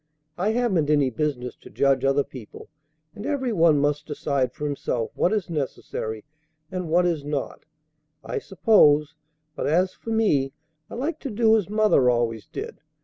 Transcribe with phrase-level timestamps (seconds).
[0.35, 2.69] I haven't any business to judge other people,
[3.13, 6.25] and every one must decide for himself what is necessary
[6.71, 7.65] and what is not,
[8.23, 9.13] I suppose;
[9.55, 10.53] but, as for me,
[10.89, 12.79] I like to do as mother always did.